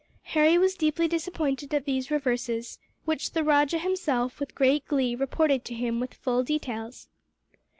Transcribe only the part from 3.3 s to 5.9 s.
the rajah himself, with great glee, reported to